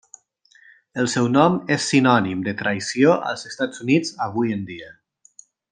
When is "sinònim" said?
1.91-2.41